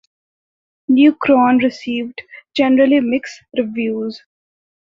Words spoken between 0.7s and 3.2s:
"Neocron" received generally